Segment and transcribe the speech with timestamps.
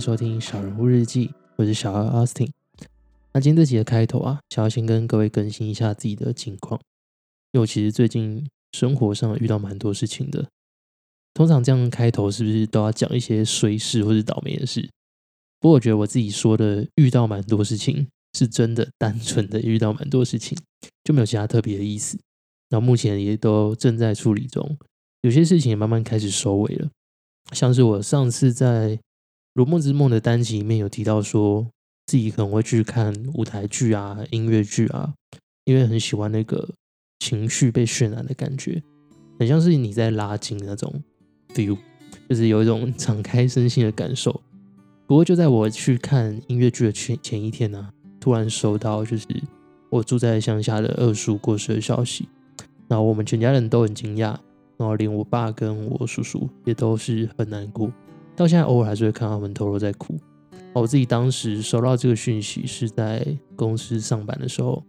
[0.00, 2.48] 收听小人物日记，我是小二 Austin。
[3.34, 6.80] 那今天这集的开头啊，想要先跟各位更新一下自己的近况，
[7.52, 10.48] 因为我其实最近生活上遇到蛮多事情的。
[11.34, 14.88] 通常这样开头是不是都要讲一些衰事或是倒霉的事？
[15.60, 20.56] 不过我觉得我自己说的遇到蛮多事情，是真的单纯的遇到蛮多事情，
[21.04, 22.18] 就没有其他特别的意思。
[22.70, 24.78] 然后目前也都正在处理中，
[25.20, 26.88] 有些事情也慢慢开始收尾了。
[27.52, 28.96] 像是我上次在
[29.60, 31.66] 《如梦之梦》的单集里面有提到，说
[32.06, 35.12] 自己可能会去看舞台剧啊、音乐剧啊，
[35.66, 36.66] 因为很喜欢那个
[37.18, 38.82] 情绪被渲染的感觉，
[39.38, 41.02] 很像是你在拉筋那种
[41.52, 41.76] feel，
[42.26, 44.32] 就是有一种 敞开身心的感受。
[45.06, 49.26] 不过就在我去看音乐剧的前前一天呢，突然收到就是
[49.90, 52.26] 我住在乡下的二叔过世的消息，
[52.88, 54.34] 然后我们全家人都很惊讶。
[54.78, 57.92] 然后连我爸跟我叔叔也都是很难过，
[58.40, 60.18] 到现在偶尔还是会看他们偷偷在哭。
[60.72, 64.82] 我自己当时收到这个讯息是在公司上班的时候，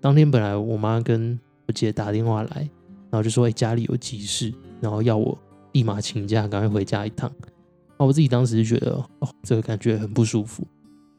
[0.00, 1.36] 当天本来我妈跟
[1.66, 2.70] 我姐打电话来，
[3.10, 5.36] 然后就说：“哎，家里有急事，然后要我
[5.72, 7.28] 立马请假，赶快回家一趟。”
[7.98, 10.64] 那我自己当时就觉得，哦，这个感觉很不舒服，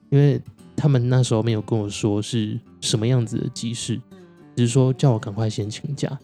[0.10, 0.40] 因为
[0.78, 4.00] 他们那时候没有跟我说是什么样子的急事，
[4.56, 6.18] 只是说叫我赶快先请假。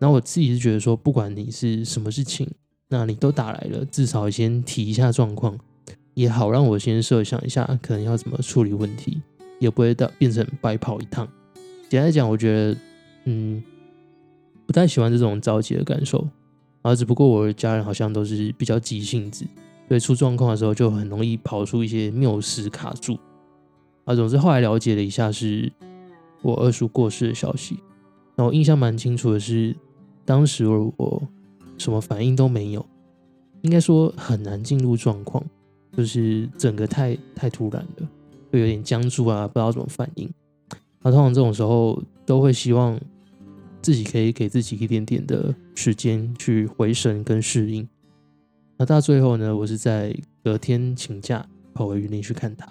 [0.00, 2.50] 然后我自己是觉得说，不管你是什么事情，
[2.88, 5.58] 那你都打来了，至少先提一下状况
[6.14, 9.20] 也好，让我先设想一下可能要怎么处理问题，
[9.58, 11.28] 也不会到变成白跑一趟。
[11.88, 12.80] 简单讲，我觉得，
[13.24, 13.62] 嗯，
[14.66, 16.26] 不太喜欢这种着急的感受。
[16.82, 19.44] 啊，只不过我的家人好像都是比较急性子，
[19.88, 23.18] 所以出状况的时候就很容易跑出一些谬事卡住。
[24.04, 25.70] 啊，总之后来了解了一下，是
[26.42, 27.78] 我二叔过世的消息。
[28.36, 29.76] 然后印象蛮清楚的是。
[30.24, 31.22] 当时我
[31.78, 32.84] 什么反应都没有，
[33.62, 35.42] 应该说很难进入状况，
[35.96, 38.08] 就是整个太太突然了，
[38.50, 40.28] 会有点僵住啊，不知道怎么反应。
[41.02, 43.00] 那通常这种时候都会希望
[43.80, 47.88] 自己可以给自己一点点的时间去回神跟适应。
[48.76, 52.66] 那到最后呢，我是在隔天请假跑回云林去看他。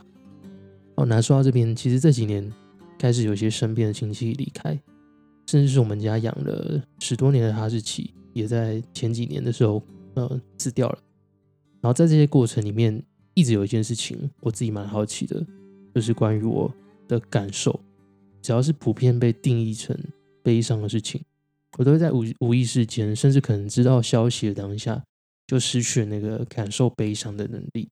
[0.95, 2.51] 哦，那说到这边，其实这几年
[2.99, 4.77] 开始有些身边的亲戚离开。
[5.49, 9.81] 甚至是我们家养了十多年的哈士奇，也在前几年的时候，
[10.13, 10.99] 呃，死掉了。
[11.81, 13.03] 然后在这些过程里面，
[13.33, 15.45] 一直有一件事情，我自己蛮好奇的，
[15.93, 16.71] 就是关于我
[17.07, 17.79] 的感受。
[18.41, 19.97] 只要是普遍被定义成
[20.43, 21.21] 悲伤的事情，
[21.77, 25.03] 我都会在无无意识间，甚至可能知道消息的当下，
[25.47, 27.89] 就失去了那个感受悲伤的能力，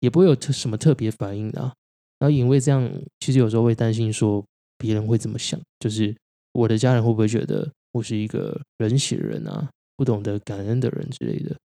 [0.00, 1.60] 也不会有特什么特别反应的。
[2.18, 4.44] 然后因为这样，其实有时候会担心说
[4.78, 6.16] 别人会怎么想，就是。
[6.54, 11.56] 我的家人会不会觉得我是一个冷血人啊，不懂得感恩的人之类的？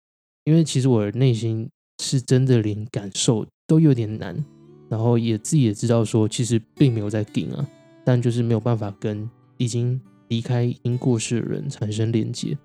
[0.45, 1.69] 因为其实我的内心
[2.03, 4.45] 是真的连感受都有点难，
[4.89, 7.69] 然后也自己也知道说，其实并没有在顶啊，
[8.05, 12.57] 但就是没有办法跟已经离开、已经过世的人产生连接。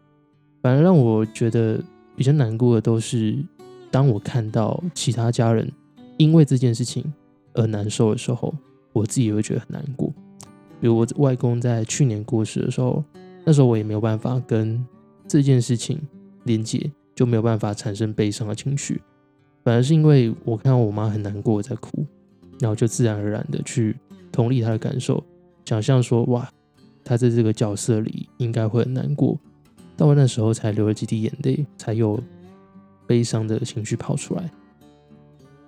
[0.62, 1.84] 反而让我觉得
[2.16, 3.44] 比较难过的都是，
[3.90, 5.72] 当我看到其他家人
[6.18, 7.04] 因为这件事情
[7.54, 8.54] 而难受的时候，
[8.94, 10.14] 我自己也会觉得很难过。
[10.80, 13.04] 比如我外公在去年过世的时候，
[13.44, 14.86] 那时候我也没有办法跟
[15.31, 15.97] 这件事情
[16.44, 19.02] 连接，就没有办法产生悲伤的情绪，
[19.64, 22.06] 反而是因为我看到我妈很难过在哭，
[22.59, 23.96] 然后就自然而然的去
[24.30, 25.24] 同理她的感受，
[25.64, 26.52] 想象说哇，
[27.02, 29.40] 她在这个角色里应该会很难过，
[29.96, 32.22] 到那时候才流了几滴眼泪，才有
[33.08, 34.52] 悲伤的情绪跑出来。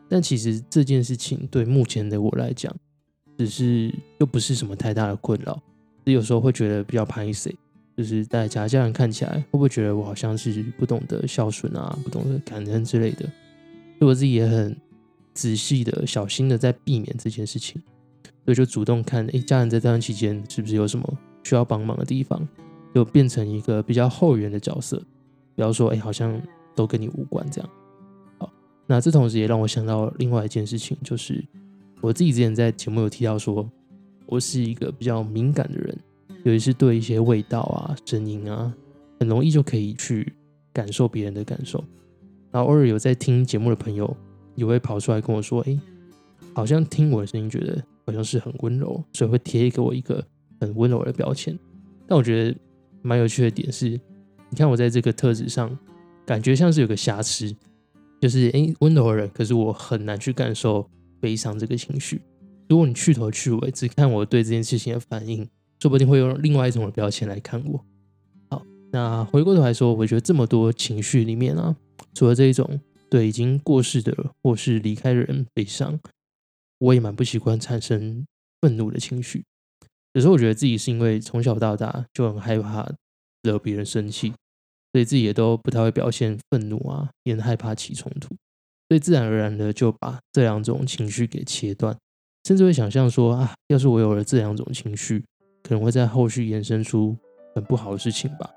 [0.09, 2.75] 但其实这件事情对目前的我来讲，
[3.37, 5.57] 只是又不是什么太大的困扰，
[6.03, 7.55] 有时候会觉得比较排斥，
[7.95, 13.21] 就是大家家人看起来会不会觉得我好像是不懂得孝顺啊，不懂得感恩之类的？
[13.99, 14.75] 所以我自己也很
[15.33, 17.81] 仔细的、小心的在避免这件事情，
[18.45, 22.47] 所以就主动看，哎，家人在这段期间是不是有什么需要帮忙的地方，
[22.93, 25.01] 就变成一个比较后援的角色，
[25.55, 26.41] 不要说，哎，好像
[26.75, 27.69] 都跟你无关这样。
[28.39, 28.51] 好，
[28.87, 31.43] 那这同时也让我想到另外一件事情，就是。
[32.01, 33.65] 我自己之前在节目有提到说，
[34.25, 35.97] 我是一个比较敏感的人，
[36.43, 38.73] 尤其是对一些味道啊、声音啊，
[39.19, 40.33] 很容易就可以去
[40.71, 41.83] 感受别人的感受。
[42.51, 44.15] 然后偶尔有在听节目的朋友，
[44.55, 45.79] 也会跑出来跟我说：“哎，
[46.53, 50.23] 好像听我的声音，觉得好像是很温柔，所以会贴给我一个
[50.59, 51.57] 很温柔的标签。”
[52.07, 52.55] 但我觉得
[53.01, 55.77] 蛮有趣的点是，你看我在这个特质上，
[56.25, 57.55] 感觉像是有个瑕疵，
[58.21, 60.89] 就是哎温柔的人，可是我很难去感受。
[61.23, 62.19] 悲伤这个情绪，
[62.67, 65.47] 如果你去头去尾只看我对这件事情的反应，
[65.83, 67.85] 说不定会用另外一种的标签来看我。
[68.49, 71.75] 好，那回过头来说，我觉得这么多情绪里面啊，
[72.13, 75.99] 除了这一种对已经过世的或是离开的人悲伤，
[76.77, 78.25] 我也蛮不习惯产生
[78.61, 79.43] 愤怒的情绪。
[80.13, 82.89] 有时候我觉得自己是因为从小到大就很害怕
[83.41, 84.33] 惹别人生气，
[84.93, 88.29] 所以自己也都不太会表现愤怒啊，也很害怕起冲突，
[88.87, 91.97] 所以自然而然的就把这两种情绪给切断，
[92.47, 95.25] 甚至会想象说啊，要是我有了这两种情绪，
[95.63, 97.17] 可能会在后续延伸出
[97.55, 98.49] 很不好的事情吧。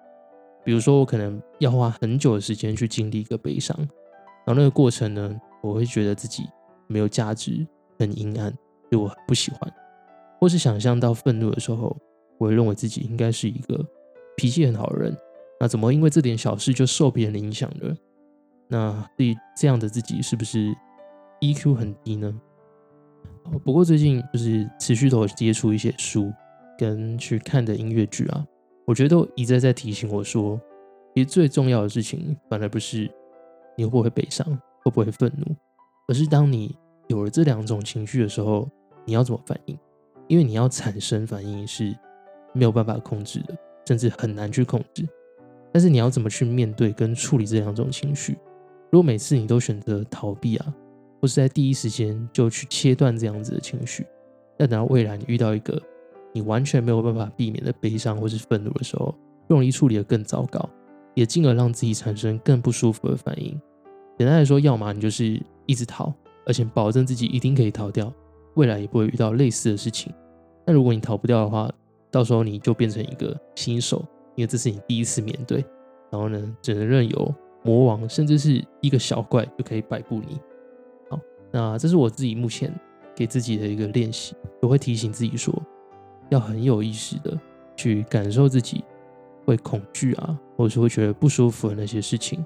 [0.65, 3.77] 比如说，我可能要花很久的时间去经历一个悲伤，
[4.45, 6.45] 然后那个过程呢，我会觉得自己
[6.89, 7.65] 没有价值，
[7.99, 8.53] 很阴暗，
[8.91, 9.73] 对我不喜欢。
[10.41, 11.97] 或是想象到愤怒的时候，
[12.39, 13.83] 我会认为自己应该是一个
[14.37, 15.17] 脾气很好的人，
[15.61, 17.97] 那怎么因为这点小事就受别人的影响了？
[18.69, 20.75] 那对于这样的自己是不是
[21.41, 22.39] EQ 很低呢？
[23.65, 26.33] 不过最近就是持续都有接触一些书
[26.79, 28.47] 跟去看的音乐剧啊，
[28.87, 30.61] 我觉得都一再在提醒我说，
[31.15, 33.11] 其实最重要的事情反而不是
[33.77, 34.47] 你会不会悲伤，
[34.85, 35.55] 会不会愤怒，
[36.09, 36.77] 而是当你
[37.09, 38.69] 有了这两种情绪的时候，
[39.05, 39.79] 你要怎么反应？
[40.29, 41.97] 因为你要产生反应是
[42.53, 43.57] 没有办法控制的，
[43.87, 45.07] 甚至很难去控制。
[45.73, 48.37] 但是你要怎么去面对跟处理这两种情绪？
[48.91, 50.75] 如果每次你都选择逃避啊，
[51.21, 54.07] 或是在第一时间就去切断这样子的情绪，
[54.59, 55.81] 那等到未来你遇到一个
[56.37, 59.15] 你完全没有办法避免的悲伤或是愤怒的时候，
[59.49, 60.69] 不容易处理的更糟糕，
[61.15, 63.59] 也进而让自己产生更不舒服的反应。
[64.19, 66.13] 简单来说，要么你就是一直逃，
[66.45, 68.13] 而且保证自己一定可以逃掉。
[68.57, 70.13] 未来也不会遇到类似的事情。
[70.67, 71.71] 但如果你逃不掉的话，
[72.11, 74.05] 到时候你就变成一个新手，
[74.35, 75.65] 因为这是你第一次面对。
[76.11, 80.39] 然后呢，只能任由魔王甚至是一个小怪就可以摆布你。
[81.09, 81.19] 好，
[81.51, 82.73] 那这是我自己目前
[83.15, 85.53] 给自己的一个练习，我会提醒自己说，
[86.29, 87.39] 要很有意识的
[87.77, 88.85] 去感受自己
[89.45, 92.45] 会恐惧啊，或者是会觉得不舒服的那些事情。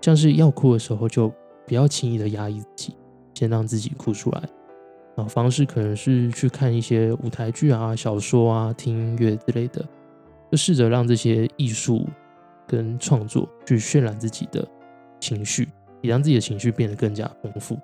[0.00, 1.32] 像是要哭的时候，就
[1.66, 2.96] 不要轻易的压抑自己，
[3.34, 4.42] 先让自己哭出来。
[5.16, 9.84] 啊，方式可能是去看一些舞台剧啊、小说啊、听音乐之类的，
[10.52, 12.06] 就试着让这些艺术
[12.66, 14.64] 跟创作去渲染自己的
[15.18, 15.68] 情绪，
[16.02, 17.74] 也让自己的情绪变得更加丰富。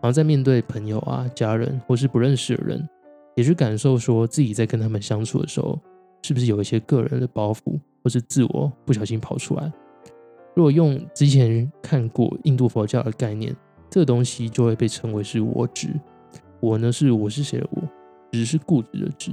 [0.00, 2.88] 然后在面对朋友啊、家人或是不认识的人，
[3.34, 5.78] 也去感受说自己在跟他们相处的时候，
[6.22, 9.72] 是不是有一些个人的包袱或是自我不小心跑出来。
[10.54, 13.56] 如果用之前看过印度佛教的概念，
[13.88, 15.88] 这个东西就会被称为是我执。
[16.60, 17.82] 我呢是我是谁的我，
[18.30, 19.32] 只是固执的执，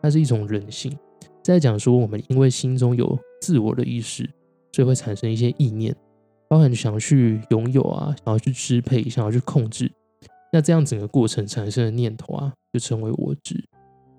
[0.00, 0.96] 它是一种人性。
[1.42, 4.28] 在讲说我们因为心中有自我的意识，
[4.72, 5.94] 所以会产生一些意念，
[6.48, 9.90] 包含想去拥有啊，想要去支配，想要去控制。
[10.52, 13.64] 那这样整个过程产生的念头啊，就成为我执。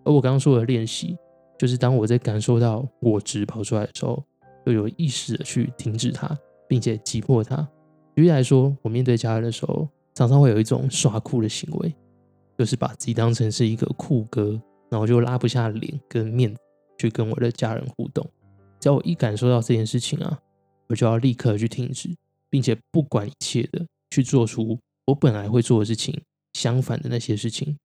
[0.03, 1.15] 而我刚刚说的练习，
[1.57, 4.21] 就是当我在感受到我执跑出来的时候，
[4.65, 6.37] 就有意识的去停止它，
[6.67, 7.57] 并且击破它。
[8.15, 11.95] 举例来说，我面对家人的时候，常常会有一种耍酷的行为。
[12.55, 16.55] 就是把自己当成是一个酷哥，然后就拉不下脸跟面
[16.99, 18.23] 去跟我的家人互动。
[18.79, 20.37] 只要我一感受到这件事情啊，
[20.87, 22.15] 我就要立刻去停止，
[22.51, 26.21] 并且不管一切的去做出我本来会做的事情
[26.53, 27.77] 相反的那些事情。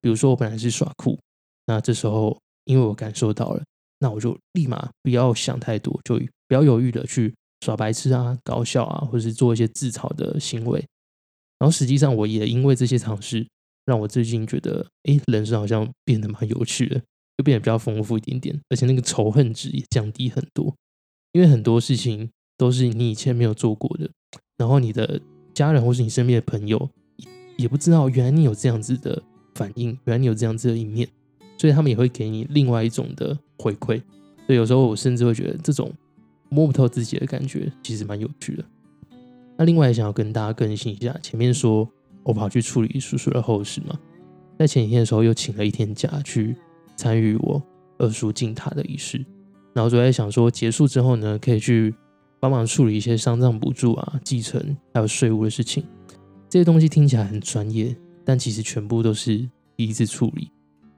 [0.00, 1.18] 比如说我本来是耍酷，
[1.66, 3.62] 那这时候因为我感受到了，
[3.98, 10.84] 那我就立马不要想太多，就不要犹豫的去耍白痴啊、搞笑啊，或者是做一些自嘲的行为。
[11.58, 13.46] 然后实际上我也因为这些尝试。
[13.86, 17.02] 让我最近觉得，哎，人生好像变得蛮有趣的，
[17.36, 20.72] 就变得比较丰富一点点，而且那个仇恨值也降低很多。
[21.32, 24.08] 因为很多事情都是你以前没有做过的，
[24.58, 25.20] 然后你的
[25.66, 26.88] 家人或是你身边的朋友
[27.56, 29.22] 也不知道，原来你有这样子的
[29.54, 31.08] 反应，原来你有这样子的一面，
[31.58, 34.00] 所以他们也会给你另外一种的回馈。
[34.46, 35.92] 所以有时候我甚至会觉得，这种
[36.48, 38.64] 摸不透自己的感觉其实蛮有趣的。
[39.56, 41.88] 那另外想要跟大家更新一下，前面说。
[42.22, 43.98] 我跑去处理叔叔的后事嘛，
[44.58, 46.54] 在前几天的时候又请了一天假去
[46.94, 47.60] 参与我
[47.96, 49.24] 二叔进塔的仪式，
[49.72, 51.94] 然后就在想说结束之后呢，可以去
[52.40, 55.84] 帮忙处理一些丧葬补助啊、继承还有税务的事情。
[56.48, 57.94] 这些东西听起来很专业，
[58.24, 60.50] 但其实全部都是第一次处理，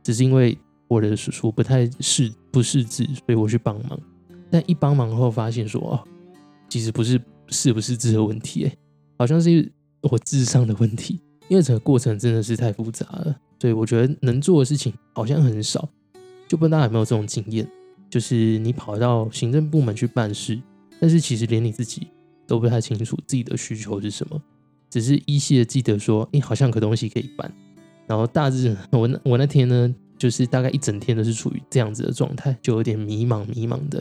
[0.03, 0.57] 只是因为
[0.89, 4.01] 我的叔叔不太识不识字，所以我去帮忙。
[4.51, 6.01] 但一帮忙后发现说哦，
[6.69, 8.77] 其实不是是不是字的问题，哎，
[9.19, 9.71] 好像是。
[10.11, 15.89] 我智商的问题，因为整个过程真的是太复杂了，所以我觉得能做的事情好像很少。
[16.49, 17.65] 就不知道大家有没有这种经验，
[18.11, 20.61] 就是你跑到行政部门去办事，
[21.03, 22.07] 但是其实连你自己
[22.47, 24.41] 都不太清楚自己的需求是什么，
[24.89, 27.53] 只是依稀的记得说，哎，好像有东西可以办。
[28.07, 33.99] 然后大致我那我那天呢，就是大概一整天都是处于这样子的状态，就有点迷茫迷茫的。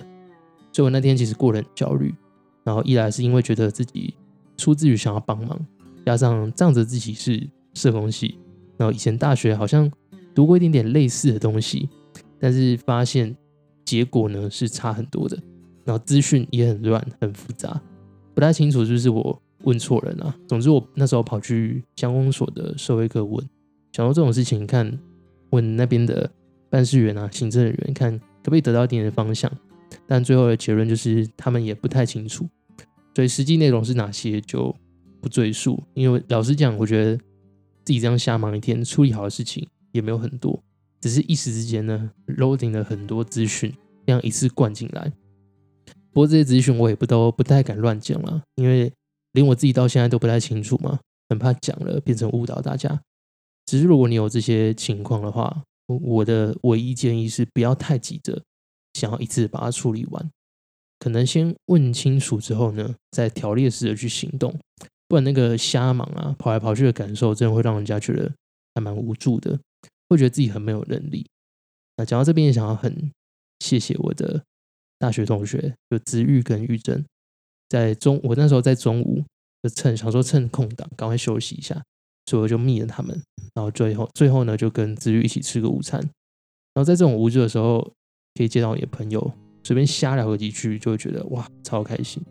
[0.72, 2.14] 所以我那天其实过得很焦虑。
[2.64, 4.14] 然后一来是因为觉得自己。
[4.58, 5.60] 出自于想要帮忙，
[6.06, 8.38] 加上仗着自己是社工系，
[8.78, 9.92] 然后以前大学好像
[10.36, 11.90] 读过一点点类似的东西，
[12.40, 13.36] 但是发现
[13.84, 15.36] 结果呢是差很多的，
[15.86, 17.82] 然后资讯也很乱很复杂，
[18.34, 20.36] 不太清楚是不是我问错人啊。
[20.48, 23.44] 总之我那时候跑去乡公所的社会科问，
[23.92, 24.98] 想到这种事情，看
[25.50, 26.30] 问那边的
[26.70, 29.52] 办事员啊、行政人员，看可不可以得到一点的方向。
[30.08, 32.48] 但最后的结论就是他们也不太清楚，
[33.14, 34.74] 所以实际内容是哪些就
[35.20, 35.82] 不赘述。
[35.94, 37.18] 因为老实讲，我觉得
[37.84, 40.64] 自己这样瞎忙一天，处理好的事情也没有很多，
[41.02, 43.70] 只是一时之间呢，loading 了很多资讯，
[44.06, 45.12] 这样一次灌进来。
[46.14, 48.92] 不过这些资讯我也不都不太敢乱讲了，因为
[49.34, 51.00] 连我自己到现在都不太清楚嘛，
[51.30, 53.02] 很怕讲了变成误导大家。
[53.66, 58.42] 只是如果你有这些情况的话，我的唯一建议是不要太急着。
[58.94, 60.30] 想要一次把它处理完，
[61.00, 64.54] 可能先问清楚之后呢，再条列式的去行动，
[65.08, 68.30] 不然那个瞎忙啊、跑来跑去的感受，真的会让人家觉得
[68.76, 69.58] 还蛮无助的，
[70.10, 71.26] 会觉得自己很没有能力。
[71.96, 73.12] 那讲到这边，也想要很
[73.60, 74.44] 谢谢我的
[75.02, 77.04] 大学同学，就子玉跟玉珍，
[77.68, 79.24] 在中我那时候在中午
[79.64, 81.82] 就趁想说趁空档赶快休息一下，
[82.28, 83.20] 所以我就密了他们，
[83.56, 87.92] 然后最后最后呢就跟子玉一起吃个午餐，然后在这种无助的时候。
[88.34, 89.30] 可以见到你的朋友，
[89.62, 92.24] 随便瞎聊个几句，就会觉得哇，超开心。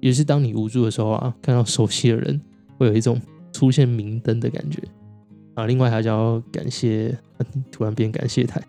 [0.00, 2.40] 也是当你无助的时候啊，看到熟悉的人，
[2.76, 3.20] 会有一种
[3.52, 4.82] 出现明灯的感觉
[5.54, 5.66] 啊。
[5.66, 7.16] 另外还要感谢，
[7.70, 8.60] 突然变感谢台，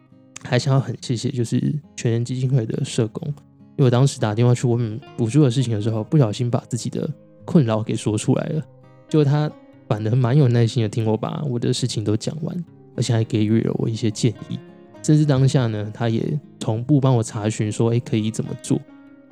[0.46, 7.10] 还想要很谢谢，就是全人基金会的社工，因为我当时打电话去问补助的事情的时候，不小心把自己的
[7.44, 8.64] 困扰给说出来了，
[9.10, 9.52] 就他
[9.88, 14.58] 反而蛮有耐心的听我把我的事情都讲完，而且还给予了我一些建议。
[15.04, 18.80] 甚至当下呢，他也同步帮我查询说，哎，可以怎么做？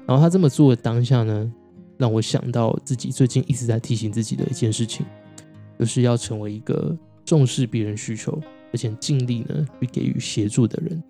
[0.05, 1.51] 然后他这么做的当下呢，
[1.97, 5.03] 让我想到自己最近一直在提醒自己的一件事情，
[5.79, 8.39] 就是要成为一个重视别人需求，
[8.73, 11.01] 而且尽力呢去给予协助的人。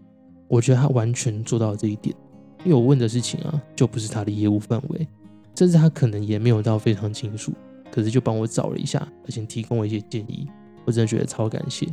[0.47, 2.15] 我觉得他完全做到了这一点，
[2.63, 5.07] 因为我问的事情啊，就不是他的业务范围，
[5.55, 7.51] 甚至他可能也没有到非常清楚，
[7.91, 10.47] 可是就帮我找了一下，而且提供了一些建议，
[10.85, 11.87] 我真的觉得超感谢。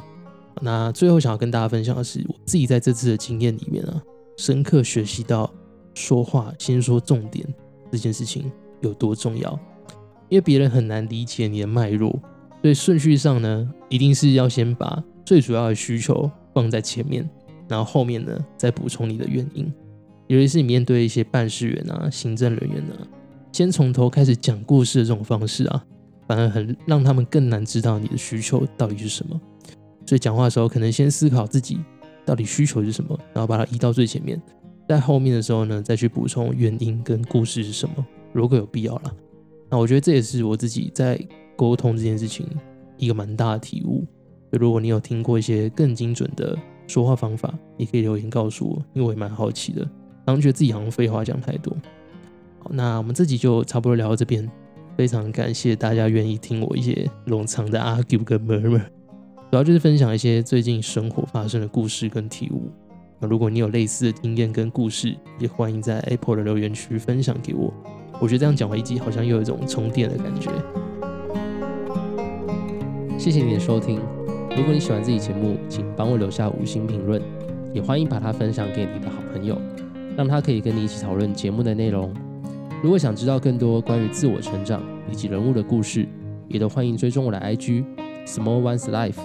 [0.61, 4.03] 那最后想要跟大家分享的是，我自己在这次的经验里面啊，
[4.37, 5.51] 深刻学习到
[5.95, 7.47] 说话先说重点
[7.91, 8.51] 这件事情
[8.81, 9.59] 有多重要。
[10.29, 12.11] 因为别人很难理解你的脉络，
[12.61, 17.25] 所以顺序上呢，一定是要先把最主要的需求放在前面，
[17.69, 19.73] 然后后面呢再补充你的原因。
[20.27, 23.07] 尤其是你面对一些办事员啊、行政人员啊，
[23.53, 25.85] 先从头开始讲故事的这种方式啊，
[26.27, 29.41] 反而很让他们更难知道你的需求到底是什么。
[30.05, 31.79] 所以讲话的时候，可能先思考自己
[32.27, 34.43] 到底需求是什么，然后把它移到最前面，
[34.89, 39.15] 在后面的时候呢，再去补充原因跟故事是什么，如果有必要了。
[39.71, 41.17] 那我觉得这也是我自己在
[41.55, 42.45] 沟通这件事情
[42.97, 44.05] 一个蛮大的体悟。
[44.59, 49.81] 如果你有听过一些更精准的说话方法，也可以留言告诉我，因为我也蛮好奇的。
[50.25, 51.77] 然后觉得自己好像废话讲太多。
[52.59, 54.49] 好，那我们这集就差不多聊到这边，
[54.97, 58.83] 非常感谢大家愿意听我一些冗长的 argue 跟 murmur。
[59.51, 62.71] 主要就是分享一些最近生活发生的故事跟体悟。
[63.19, 67.73] 那如果你有类似的经验跟故事，也欢迎在 Apple 的留言区分享给我。
[68.21, 70.51] 我觉得这样讲完一集，好像又有一种充电的感觉。
[73.19, 74.01] 谢谢你的收听。
[74.57, 77.23] 如果你喜欢这期节目，请帮我留下五星评论，
[77.73, 79.57] 也欢迎把它分享给你的好朋友，
[80.17, 82.13] 让他可以跟你一起讨论节目的内容。
[82.83, 86.07] 如果想知道更多关于自我成长以及人物的故事，
[86.49, 87.85] 也都欢迎追踪我的 IG
[88.27, 89.21] Small One's Life。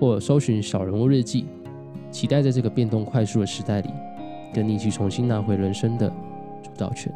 [0.00, 1.46] 或搜寻小人物日记，
[2.12, 3.90] 期待在这个变动快速的时代里，
[4.54, 6.08] 跟你一起重新拿回人生的
[6.62, 7.12] 主导权。